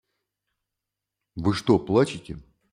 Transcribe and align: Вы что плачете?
Вы 1.35 1.53
что 1.53 1.77
плачете? 1.77 2.39